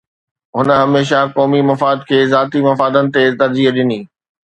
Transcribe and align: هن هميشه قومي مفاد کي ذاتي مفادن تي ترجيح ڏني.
هن 0.55 0.67
هميشه 0.81 1.19
قومي 1.35 1.61
مفاد 1.69 1.99
کي 2.09 2.17
ذاتي 2.33 2.59
مفادن 2.67 3.05
تي 3.13 3.23
ترجيح 3.39 3.69
ڏني. 3.75 3.99